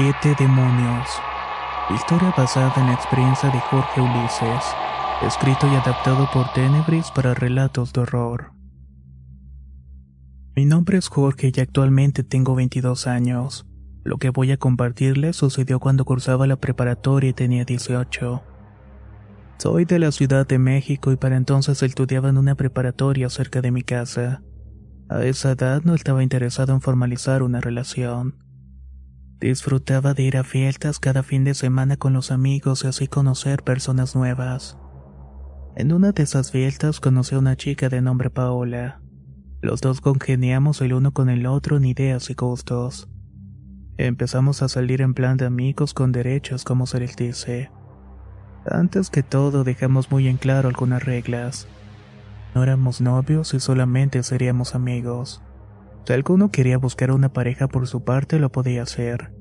[0.00, 1.10] Siete demonios.
[1.94, 4.64] Historia basada en la experiencia de Jorge Ulises.
[5.20, 8.52] Escrito y adaptado por Tenebris para relatos de horror.
[10.56, 13.66] Mi nombre es Jorge y actualmente tengo 22 años.
[14.02, 18.42] Lo que voy a compartirles sucedió cuando cursaba la preparatoria y tenía 18.
[19.58, 23.70] Soy de la Ciudad de México y para entonces estudiaba en una preparatoria cerca de
[23.70, 24.42] mi casa.
[25.10, 28.49] A esa edad no estaba interesado en formalizar una relación.
[29.40, 33.62] Disfrutaba de ir a fiestas cada fin de semana con los amigos y así conocer
[33.62, 34.76] personas nuevas.
[35.76, 39.00] En una de esas fiestas conocí a una chica de nombre Paola.
[39.62, 43.08] Los dos congeniamos el uno con el otro en ideas y gustos.
[43.96, 47.70] Empezamos a salir en plan de amigos con derechos, como se les dice.
[48.66, 51.66] Antes que todo dejamos muy en claro algunas reglas.
[52.54, 55.42] No éramos novios y solamente seríamos amigos.
[56.06, 59.32] Si alguno quería buscar una pareja por su parte, lo podía hacer.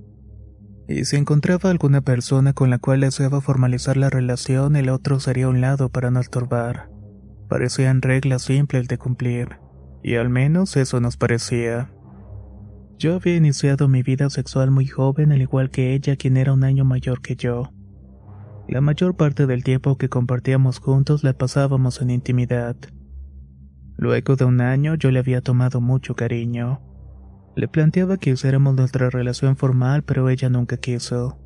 [0.88, 5.46] Y si encontraba alguna persona con la cual deseaba formalizar la relación, el otro sería
[5.46, 6.90] a un lado para no estorbar.
[7.48, 9.60] Parecían reglas simples de cumplir,
[10.04, 11.92] y al menos eso nos parecía.
[12.98, 16.64] Yo había iniciado mi vida sexual muy joven, al igual que ella, quien era un
[16.64, 17.72] año mayor que yo.
[18.68, 22.76] La mayor parte del tiempo que compartíamos juntos la pasábamos en intimidad.
[24.00, 26.80] Luego de un año yo le había tomado mucho cariño.
[27.58, 31.38] Le planteaba que hiciéramos nuestra relación formal, pero ella nunca quiso.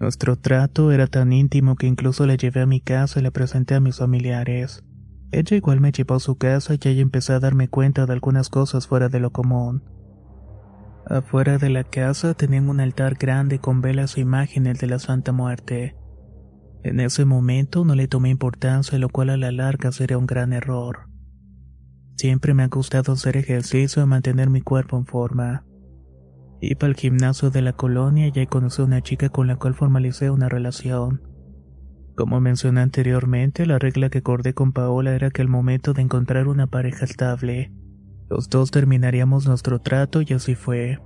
[0.00, 3.76] Nuestro trato era tan íntimo que incluso la llevé a mi casa y la presenté
[3.76, 4.82] a mis familiares.
[5.30, 8.48] Ella igual me llevó a su casa y ahí empecé a darme cuenta de algunas
[8.48, 9.84] cosas fuera de lo común.
[11.06, 15.30] Afuera de la casa tenían un altar grande con velas e imágenes de la Santa
[15.30, 15.94] Muerte.
[16.82, 20.52] En ese momento no le tomé importancia, lo cual a la larga sería un gran
[20.52, 21.05] error.
[22.16, 25.64] Siempre me ha gustado hacer ejercicio y mantener mi cuerpo en forma.
[26.62, 29.74] Iba al gimnasio de la colonia y ahí conocí a una chica con la cual
[29.74, 31.20] formalicé una relación.
[32.16, 36.48] Como mencioné anteriormente, la regla que acordé con Paola era que al momento de encontrar
[36.48, 37.70] una pareja estable,
[38.30, 40.98] los dos terminaríamos nuestro trato y así fue.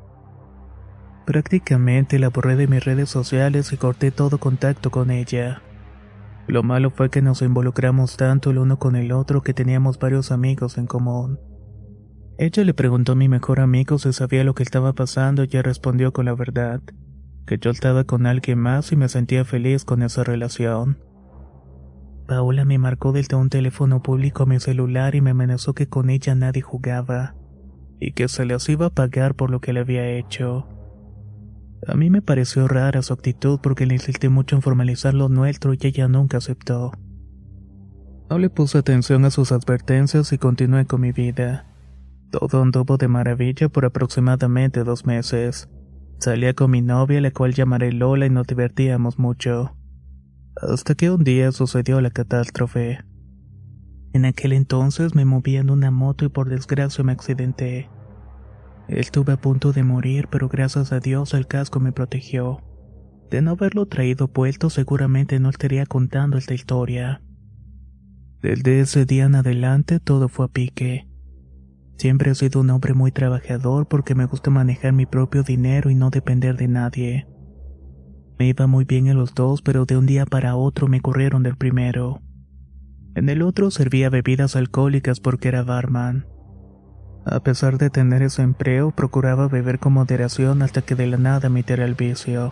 [1.27, 5.61] Prácticamente la borré de mis redes sociales y corté todo contacto con ella.
[6.51, 10.33] Lo malo fue que nos involucramos tanto el uno con el otro que teníamos varios
[10.33, 11.39] amigos en común.
[12.39, 15.63] Ella le preguntó a mi mejor amigo si sabía lo que estaba pasando y él
[15.63, 16.81] respondió con la verdad,
[17.47, 20.99] que yo estaba con alguien más y me sentía feliz con esa relación.
[22.27, 26.11] Paola me marcó desde un teléfono público a mi celular y me amenazó que con
[26.11, 27.37] ella nadie jugaba,
[28.01, 30.67] y que se les iba a pagar por lo que le había hecho.
[31.87, 35.73] A mí me pareció rara su actitud porque le insistí mucho en formalizar lo nuestro
[35.75, 36.93] y ella nunca aceptó.
[38.29, 41.67] No le puse atención a sus advertencias y continué con mi vida.
[42.31, 45.69] Todo anduvo de maravilla por aproximadamente dos meses.
[46.19, 49.75] Salía con mi novia, la cual llamaré Lola, y nos divertíamos mucho.
[50.63, 53.01] Hasta que un día sucedió la catástrofe.
[54.13, 57.89] En aquel entonces me movía en una moto y por desgracia me accidenté.
[58.91, 62.61] Estuve a punto de morir, pero gracias a Dios el casco me protegió.
[63.31, 67.23] De no haberlo traído puesto, seguramente no estaría contando esta historia.
[68.43, 71.07] Desde ese día en adelante todo fue a pique.
[71.99, 75.95] Siempre he sido un hombre muy trabajador porque me gusta manejar mi propio dinero y
[75.95, 77.29] no depender de nadie.
[78.41, 81.45] Me iba muy bien en los dos, pero de un día para otro me corrieron
[81.45, 82.23] del primero.
[83.15, 86.27] En el otro servía bebidas alcohólicas porque era barman.
[87.25, 91.49] A pesar de tener ese empleo, procuraba beber con moderación hasta que de la nada
[91.49, 92.51] me el vicio.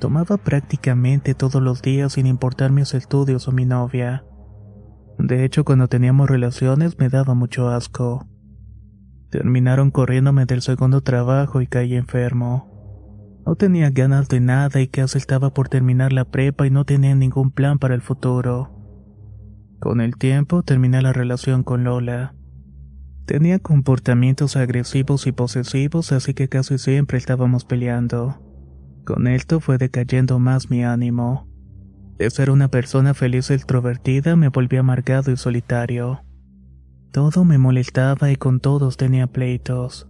[0.00, 4.24] Tomaba prácticamente todos los días sin importar mis estudios o mi novia.
[5.18, 8.26] De hecho, cuando teníamos relaciones me daba mucho asco.
[9.30, 12.68] Terminaron corriéndome del segundo trabajo y caí enfermo.
[13.44, 17.14] No tenía ganas de nada y casi estaba por terminar la prepa y no tenía
[17.14, 18.70] ningún plan para el futuro.
[19.80, 22.34] Con el tiempo terminé la relación con Lola.
[23.28, 28.40] Tenía comportamientos agresivos y posesivos, así que casi siempre estábamos peleando.
[29.04, 31.46] Con esto fue decayendo más mi ánimo.
[32.16, 36.24] De ser una persona feliz e extrovertida me volví amargado y solitario.
[37.12, 40.08] Todo me molestaba y con todos tenía pleitos.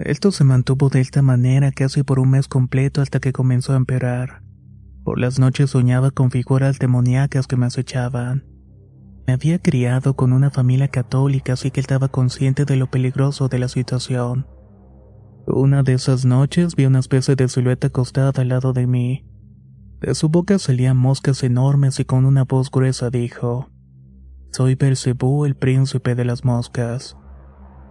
[0.00, 3.76] Esto se mantuvo de esta manera casi por un mes completo hasta que comenzó a
[3.76, 4.42] empeorar.
[5.04, 8.57] Por las noches soñaba con figuras demoníacas que me acechaban.
[9.28, 13.58] Me había criado con una familia católica, así que estaba consciente de lo peligroso de
[13.58, 14.46] la situación.
[15.46, 19.26] Una de esas noches vi una especie de silueta acostada al lado de mí.
[20.00, 23.68] De su boca salían moscas enormes y con una voz gruesa dijo:
[24.50, 27.14] Soy Belcebú, el príncipe de las moscas.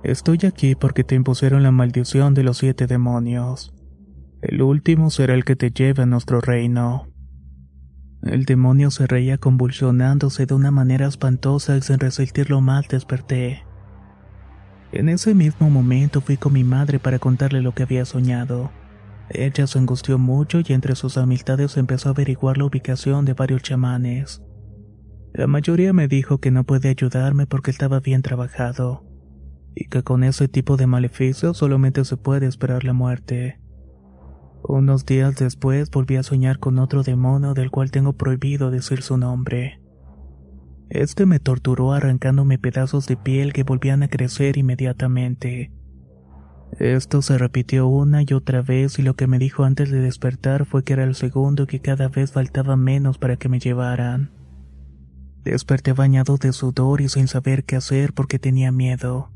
[0.01, 3.75] Estoy aquí porque te impusieron la maldición de los siete demonios.
[4.41, 7.05] El último será el que te lleve a nuestro reino.
[8.27, 13.63] El demonio se reía convulsionándose de una manera espantosa y sin resistirlo mal desperté.
[14.91, 18.71] En ese mismo momento fui con mi madre para contarle lo que había soñado.
[19.29, 23.61] Ella se angustió mucho y entre sus amistades empezó a averiguar la ubicación de varios
[23.61, 24.41] chamanes.
[25.33, 29.05] La mayoría me dijo que no puede ayudarme porque estaba bien trabajado,
[29.75, 33.59] y que con ese tipo de maleficios solamente se puede esperar la muerte.
[34.67, 39.15] Unos días después volví a soñar con otro demonio del cual tengo prohibido decir su
[39.15, 39.79] nombre.
[40.89, 45.71] Este me torturó arrancándome pedazos de piel que volvían a crecer inmediatamente.
[46.79, 50.65] Esto se repitió una y otra vez y lo que me dijo antes de despertar
[50.65, 54.31] fue que era el segundo y que cada vez faltaba menos para que me llevaran.
[55.45, 59.31] Desperté bañado de sudor y sin saber qué hacer porque tenía miedo.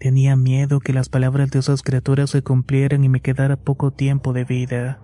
[0.00, 4.32] Tenía miedo que las palabras de esas criaturas se cumplieran y me quedara poco tiempo
[4.32, 4.98] de vida.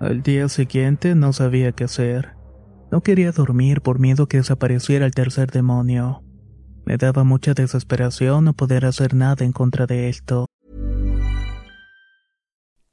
[0.00, 2.30] Al día siguiente no sabía qué hacer.
[2.90, 6.22] No quería dormir por miedo que desapareciera el tercer demonio.
[6.86, 10.46] Me daba mucha desesperación no poder hacer nada en contra de esto.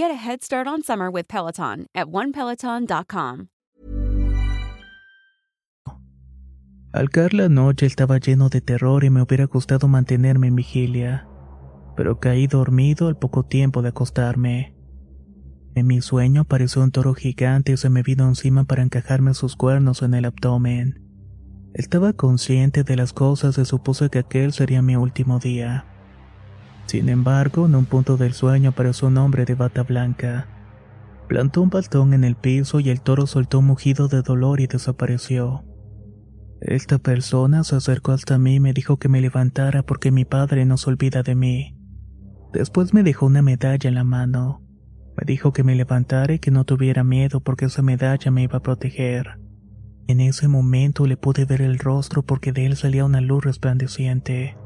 [0.00, 3.48] Get a head start on summer with Peloton at onepeloton.com.
[6.94, 11.28] Al caer la noche estaba lleno de terror y me hubiera gustado mantenerme en vigilia,
[11.98, 14.74] pero caí dormido al poco tiempo de acostarme.
[15.74, 19.54] En mi sueño apareció un toro gigante y se me vino encima para encajarme sus
[19.54, 21.04] cuernos en el abdomen.
[21.74, 25.84] Estaba consciente de las cosas y supuse que aquel sería mi último día.
[26.90, 30.48] Sin embargo, en un punto del sueño apareció un hombre de bata blanca.
[31.28, 34.66] Plantó un bastón en el piso y el toro soltó un mugido de dolor y
[34.66, 35.62] desapareció.
[36.60, 40.64] Esta persona se acercó hasta mí y me dijo que me levantara porque mi padre
[40.64, 41.78] no se olvida de mí.
[42.52, 44.60] Después me dejó una medalla en la mano.
[45.16, 48.58] Me dijo que me levantara y que no tuviera miedo porque esa medalla me iba
[48.58, 49.38] a proteger.
[50.08, 54.56] En ese momento le pude ver el rostro porque de él salía una luz resplandeciente.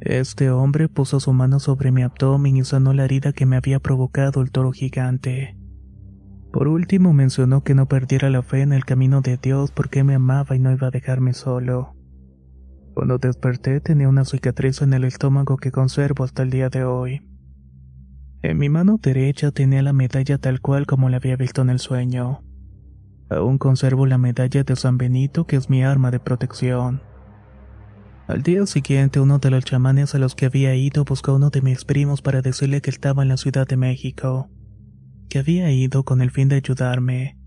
[0.00, 3.80] Este hombre puso su mano sobre mi abdomen y sanó la herida que me había
[3.80, 5.56] provocado el toro gigante.
[6.52, 10.14] Por último mencionó que no perdiera la fe en el camino de Dios porque me
[10.14, 11.96] amaba y no iba a dejarme solo.
[12.94, 17.22] Cuando desperté tenía una cicatriz en el estómago que conservo hasta el día de hoy.
[18.42, 21.80] En mi mano derecha tenía la medalla tal cual como la había visto en el
[21.80, 22.44] sueño.
[23.30, 27.02] Aún conservo la medalla de San Benito que es mi arma de protección.
[28.26, 31.50] Al día siguiente, uno de los chamanes a los que había ido buscó a uno
[31.50, 34.48] de mis primos para decirle que estaba en la Ciudad de México,
[35.28, 37.38] que había ido con el fin de ayudarme.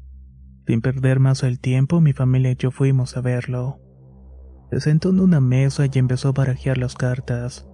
[0.68, 3.80] Sin perder más el tiempo, mi familia y yo fuimos a verlo.
[4.70, 7.68] Se sentó en una mesa y empezó a barajear las cartas.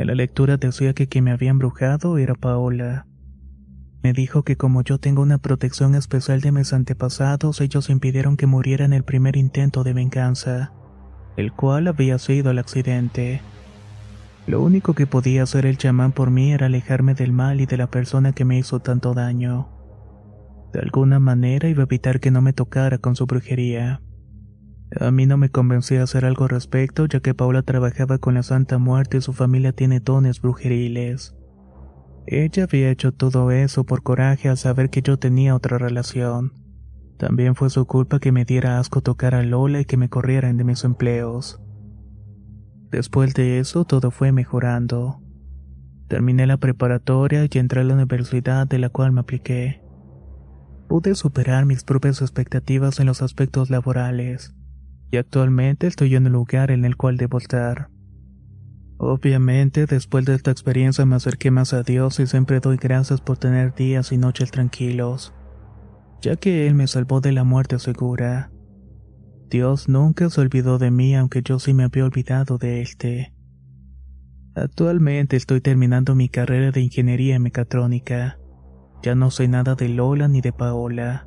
[0.00, 3.06] En la lectura decía que quien me había embrujado era Paola.
[4.02, 8.46] Me dijo que como yo tengo una protección especial de mis antepasados, ellos impidieron que
[8.46, 10.72] muriera en el primer intento de venganza,
[11.36, 13.40] el cual había sido el accidente.
[14.46, 17.76] Lo único que podía hacer el chamán por mí era alejarme del mal y de
[17.76, 19.68] la persona que me hizo tanto daño.
[20.72, 24.00] De alguna manera iba a evitar que no me tocara con su brujería.
[24.98, 28.42] A mí no me convencía hacer algo al respecto, ya que Paula trabajaba con la
[28.42, 31.36] Santa Muerte y su familia tiene dones brujeriles.
[32.26, 36.52] Ella había hecho todo eso por coraje al saber que yo tenía otra relación.
[37.20, 40.56] También fue su culpa que me diera asco tocar a Lola y que me corrieran
[40.56, 41.60] de mis empleos.
[42.90, 45.20] Después de eso todo fue mejorando.
[46.08, 49.82] Terminé la preparatoria y entré a la universidad de la cual me apliqué.
[50.88, 54.54] Pude superar mis propias expectativas en los aspectos laborales,
[55.10, 57.90] y actualmente estoy en el lugar en el cual debo estar.
[58.96, 63.36] Obviamente, después de esta experiencia me acerqué más a Dios y siempre doy gracias por
[63.36, 65.34] tener días y noches tranquilos,
[66.20, 68.50] ya que Él me salvó de la muerte segura.
[69.48, 73.34] Dios nunca se olvidó de mí aunque yo sí me había olvidado de este.
[74.54, 78.38] Actualmente estoy terminando mi carrera de ingeniería en mecatrónica.
[79.02, 81.26] Ya no sé nada de Lola ni de Paola.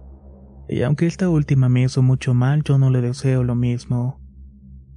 [0.70, 4.22] Y aunque esta última me hizo mucho mal, yo no le deseo lo mismo.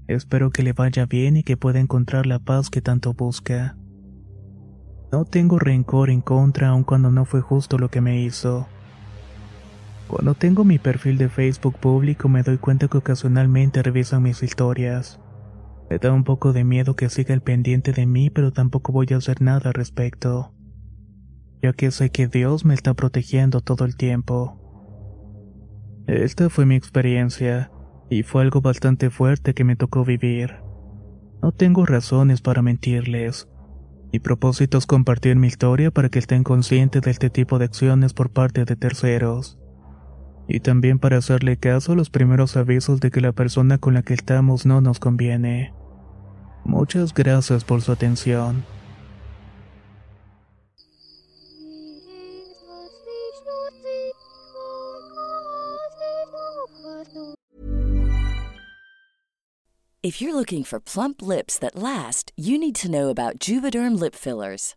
[0.07, 3.77] Espero que le vaya bien y que pueda encontrar la paz que tanto busca.
[5.11, 8.69] No tengo rencor en contra aun cuando no fue justo lo que me hizo.
[10.09, 15.21] Cuando tengo mi perfil de Facebook público me doy cuenta que ocasionalmente revisan mis historias.
[15.91, 19.09] Me da un poco de miedo que siga el pendiente de mí, pero tampoco voy
[19.13, 20.53] a hacer nada al respecto,
[21.63, 24.61] ya que sé que Dios me está protegiendo todo el tiempo.
[26.07, 27.73] Esta fue mi experiencia,
[28.09, 30.57] y fue algo bastante fuerte que me tocó vivir.
[31.43, 33.49] No tengo razones para mentirles.
[34.13, 38.13] Mi propósito es compartir mi historia para que estén conscientes de este tipo de acciones
[38.13, 39.59] por parte de terceros
[40.49, 44.03] y también para hacerle caso a los primeros avisos de que la persona con la
[44.03, 45.73] que estamos no nos conviene.
[46.65, 48.65] Muchas gracias por su atención.
[60.07, 64.15] If you're looking for plump lips that last, you need to know about Juvederm lip
[64.15, 64.77] fillers.